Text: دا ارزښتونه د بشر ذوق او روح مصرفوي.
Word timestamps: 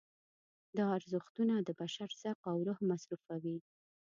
دا 0.77 0.85
ارزښتونه 0.97 1.55
د 1.59 1.69
بشر 1.81 2.09
ذوق 2.21 2.39
او 2.51 2.57
روح 2.67 2.79
مصرفوي. 2.91 3.57